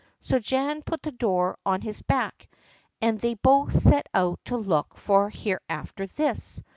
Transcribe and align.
So 0.19 0.39
Jan 0.39 0.81
put 0.81 1.03
the 1.03 1.11
door 1.11 1.59
on 1.63 1.81
his 1.81 2.01
back, 2.01 2.49
and 3.03 3.19
they 3.19 3.35
both 3.35 3.75
set 3.75 4.07
out 4.15 4.39
to 4.45 4.57
look 4.57 4.97
for 4.97 5.29
Hereafterthis. 5.29 6.63